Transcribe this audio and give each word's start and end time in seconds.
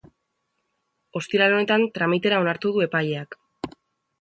Ostiral 1.19 1.53
honetan 1.57 1.85
tramitera 1.99 2.41
onartu 2.47 2.73
du 2.79 2.85
epaileak. 2.87 3.39